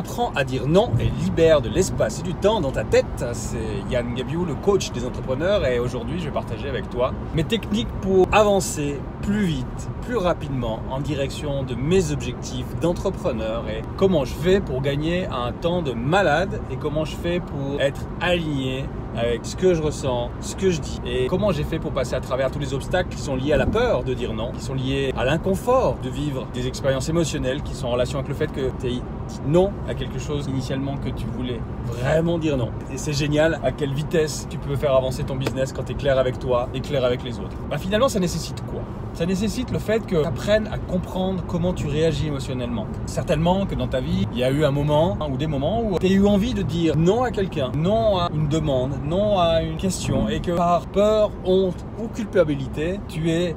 [0.00, 3.04] Apprends à dire non et libère de l'espace et du temps dans ta tête.
[3.34, 3.58] C'est
[3.90, 7.92] Yann Gabiou, le coach des entrepreneurs, et aujourd'hui je vais partager avec toi mes techniques
[8.00, 14.32] pour avancer plus vite, plus rapidement en direction de mes objectifs d'entrepreneur et comment je
[14.32, 18.86] fais pour gagner un temps de malade et comment je fais pour être aligné
[19.16, 22.14] avec ce que je ressens, ce que je dis et comment j'ai fait pour passer
[22.14, 24.62] à travers tous les obstacles qui sont liés à la peur de dire non, qui
[24.62, 28.34] sont liés à l'inconfort de vivre des expériences émotionnelles qui sont en relation avec le
[28.34, 29.02] fait que tu dit
[29.46, 32.70] non à quelque chose initialement que tu voulais vraiment dire non.
[32.92, 35.94] Et c'est génial à quelle vitesse tu peux faire avancer ton business quand tu es
[35.94, 37.56] clair avec toi et clair avec les autres.
[37.68, 38.80] Bah, finalement, ça nécessite quoi?
[39.14, 42.86] Ça nécessite le fait que tu apprennes à comprendre comment tu réagis émotionnellement.
[43.06, 45.98] Certainement que dans ta vie, il y a eu un moment ou des moments où
[45.98, 49.62] tu as eu envie de dire non à quelqu'un, non à une demande, non à
[49.62, 53.54] une question et que par peur, honte ou culpabilité, tu es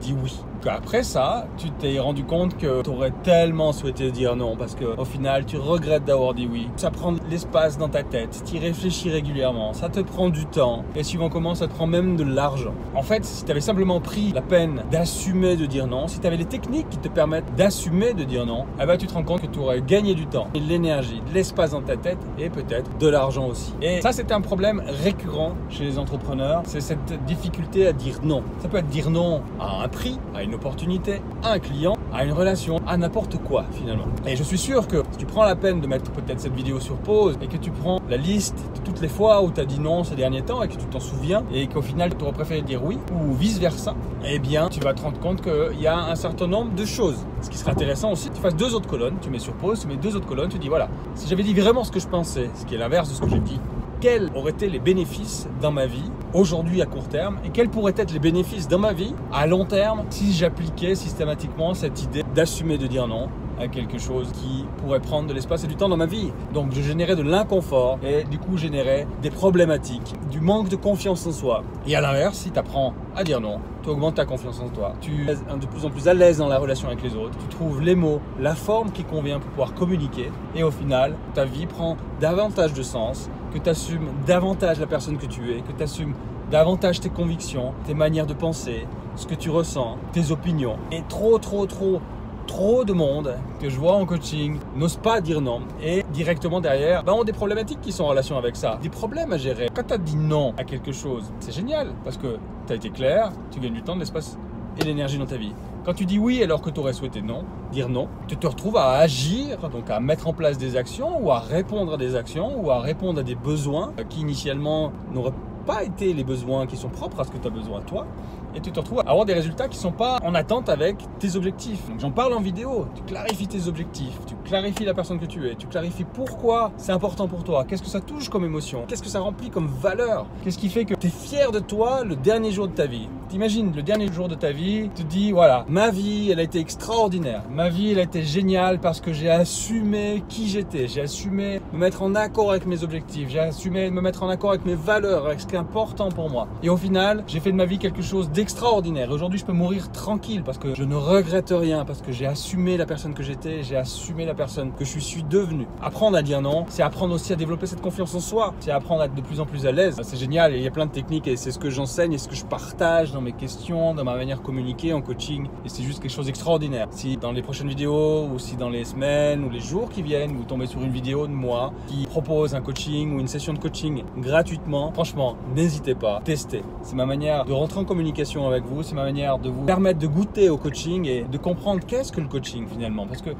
[0.00, 0.38] dit oui.
[0.66, 4.84] Après ça, tu t'es rendu compte que tu aurais tellement souhaité dire non parce que
[4.96, 6.68] au final, tu regrettes d'avoir dit oui.
[6.76, 10.46] Ça prend de l'espace dans ta tête, tu y réfléchis régulièrement, ça te prend du
[10.46, 12.74] temps et suivant comment ça te prend même de l'argent.
[12.94, 16.26] En fait, si tu avais simplement pris la peine d'assumer de dire non, si tu
[16.26, 19.22] avais les techniques qui te permettent d'assumer de dire non, eh ben, tu te rends
[19.22, 22.48] compte que tu aurais gagné du temps, de l'énergie, de l'espace dans ta tête et
[22.48, 23.72] peut-être de l'argent aussi.
[23.82, 28.42] Et ça, c'est un problème récurrent chez les entrepreneurs, c'est cette difficulté à dire non.
[28.60, 32.24] Ça peut être dire non à un prix, à une opportunité, à un client, à
[32.24, 34.06] une relation, à n'importe quoi finalement.
[34.26, 36.80] Et je suis sûr que si tu prends la peine de mettre peut-être cette vidéo
[36.80, 39.64] sur pause et que tu prends la liste de toutes les fois où tu as
[39.64, 42.32] dit non ces derniers temps et que tu t'en souviens et qu'au final tu aurais
[42.32, 45.86] préféré dire oui ou vice versa, eh bien tu vas te rendre compte qu'il y
[45.86, 47.18] a un certain nombre de choses.
[47.42, 49.86] Ce qui serait intéressant aussi, tu fasses deux autres colonnes, tu mets sur pause, tu
[49.86, 52.48] mets deux autres colonnes, tu dis voilà, si j'avais dit vraiment ce que je pensais,
[52.54, 53.60] ce qui est l'inverse de ce que j'ai dit,
[54.04, 57.94] quels auraient été les bénéfices dans ma vie aujourd'hui à court terme et quels pourraient
[57.96, 62.76] être les bénéfices dans ma vie à long terme si j'appliquais systématiquement cette idée d'assumer
[62.76, 65.96] de dire non à quelque chose qui pourrait prendre de l'espace et du temps dans
[65.96, 66.32] ma vie.
[66.52, 71.26] Donc je générais de l'inconfort et du coup générais des problématiques, du manque de confiance
[71.26, 71.62] en soi.
[71.86, 74.94] Et à l'inverse, si tu apprends à dire non, tu augmentes ta confiance en toi,
[75.00, 77.46] tu es de plus en plus à l'aise dans la relation avec les autres, tu
[77.48, 81.66] trouves les mots, la forme qui convient pour pouvoir communiquer et au final, ta vie
[81.66, 85.82] prend davantage de sens, que tu assumes davantage la personne que tu es, que tu
[85.82, 86.14] assumes
[86.50, 88.86] davantage tes convictions, tes manières de penser,
[89.16, 90.76] ce que tu ressens, tes opinions.
[90.92, 92.00] Et trop, trop, trop,
[92.46, 97.02] trop de monde que je vois en coaching n'ose pas dire non et directement derrière
[97.02, 99.68] ben, ont des problématiques qui sont en relation avec ça, des problèmes à gérer.
[99.74, 102.90] Quand tu as dit non à quelque chose, c'est génial parce que tu as été
[102.90, 104.38] clair, tu gagnes du temps, de l'espace
[104.80, 105.52] et l'énergie dans ta vie.
[105.84, 108.76] Quand tu dis oui alors que tu aurais souhaité non, dire non, tu te retrouves
[108.76, 112.58] à agir, donc à mettre en place des actions ou à répondre à des actions
[112.62, 115.32] ou à répondre à des besoins qui initialement n'auraient
[115.64, 118.06] pas été les besoins qui sont propres à ce que tu as besoin toi.
[118.54, 121.34] Et tu te retrouves à avoir des résultats qui sont pas en attente avec tes
[121.34, 121.88] objectifs.
[121.88, 122.86] Donc j'en parle en vidéo.
[122.94, 126.92] Tu clarifies tes objectifs, tu clarifies la personne que tu es, tu clarifies pourquoi c'est
[126.92, 130.26] important pour toi, qu'est-ce que ça touche comme émotion, qu'est-ce que ça remplit comme valeur,
[130.42, 133.08] qu'est-ce qui fait que tu es fier de toi le dernier jour de ta vie.
[133.34, 136.44] T'imagines le dernier jour de ta vie, tu te dis voilà, ma vie elle a
[136.44, 141.00] été extraordinaire, ma vie elle a été géniale parce que j'ai assumé qui j'étais, j'ai
[141.00, 144.64] assumé me mettre en accord avec mes objectifs, j'ai assumé me mettre en accord avec
[144.64, 146.46] mes valeurs, avec ce qui est important pour moi.
[146.62, 149.10] Et au final, j'ai fait de ma vie quelque chose d'extraordinaire.
[149.10, 152.76] Aujourd'hui, je peux mourir tranquille parce que je ne regrette rien, parce que j'ai assumé
[152.76, 155.66] la personne que j'étais, j'ai assumé la personne que je suis devenu.
[155.82, 159.02] Apprendre à dire non, c'est apprendre aussi à développer cette confiance en soi, c'est apprendre
[159.02, 160.00] à être de plus en plus à l'aise.
[160.04, 162.28] C'est génial, il y a plein de techniques et c'est ce que j'enseigne et ce
[162.28, 165.48] que je partage dans mes questions, dans ma manière de communiquer en coaching.
[165.64, 166.86] Et c'est juste quelque chose d'extraordinaire.
[166.90, 170.32] Si dans les prochaines vidéos ou si dans les semaines ou les jours qui viennent,
[170.36, 173.58] vous tombez sur une vidéo de moi qui propose un coaching ou une session de
[173.58, 176.62] coaching gratuitement, franchement, n'hésitez pas, testez.
[176.82, 179.98] C'est ma manière de rentrer en communication avec vous, c'est ma manière de vous permettre
[179.98, 183.06] de goûter au coaching et de comprendre qu'est-ce que le coaching finalement.
[183.06, 183.30] Parce que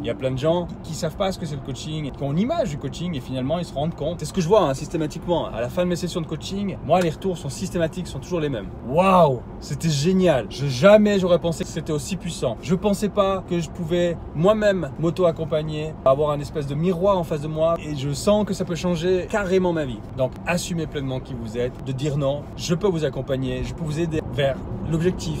[0.00, 2.22] il y a plein de gens qui savent pas ce que c'est le coaching, qui
[2.22, 4.20] ont l'image du coaching et finalement ils se rendent compte.
[4.20, 5.46] C'est ce que je vois hein, systématiquement.
[5.46, 8.40] À la fin de mes sessions de coaching, moi les retours sont systématiques, sont toujours
[8.40, 8.68] les mêmes.
[8.88, 10.46] Waouh, c'était génial.
[10.50, 12.56] Je, jamais j'aurais pensé que c'était aussi puissant.
[12.62, 17.42] Je pensais pas que je pouvais moi-même m'auto-accompagner, avoir un espèce de miroir en face
[17.42, 20.00] de moi et je sens que ça peut changer carrément ma vie.
[20.16, 23.84] Donc assumez pleinement qui vous êtes, de dire non, je peux vous accompagner, je peux
[23.84, 24.56] vous aider vers
[24.90, 25.38] l'objectif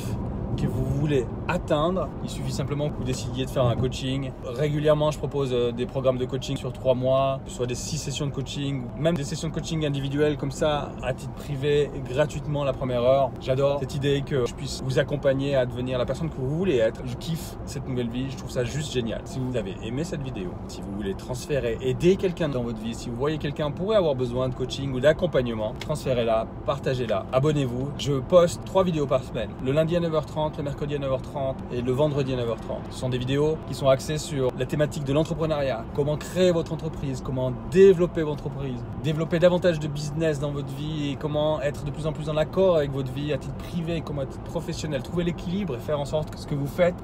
[0.56, 2.08] que vous voulez atteindre.
[2.22, 4.30] Il suffit simplement que vous décidiez de faire un coaching.
[4.44, 8.26] Régulièrement, je propose euh, des programmes de coaching sur trois mois, soit des six sessions
[8.26, 12.72] de coaching, même des sessions de coaching individuelles comme ça, à titre privé, gratuitement la
[12.72, 13.30] première heure.
[13.40, 16.76] J'adore cette idée que je puisse vous accompagner à devenir la personne que vous voulez
[16.76, 17.02] être.
[17.04, 19.22] Je kiffe cette nouvelle vie, je trouve ça juste génial.
[19.24, 22.94] Si vous avez aimé cette vidéo, si vous voulez transférer, aider quelqu'un dans votre vie,
[22.94, 27.90] si vous voyez quelqu'un pourrait avoir besoin de coaching ou d'accompagnement, transférez-la, partagez-la, abonnez-vous.
[27.98, 29.50] Je poste trois vidéos par semaine.
[29.64, 32.90] Le lundi à 9h30, 9h30, le mercredi à 9h30 et le vendredi à 9h30.
[32.90, 36.72] Ce sont des vidéos qui sont axées sur la thématique de l'entrepreneuriat, comment créer votre
[36.72, 41.84] entreprise, comment développer votre entreprise, développer davantage de business dans votre vie et comment être
[41.84, 45.02] de plus en plus en accord avec votre vie à titre privé, comment être professionnel,
[45.02, 46.94] trouver l'équilibre et faire en sorte que ce que vous faites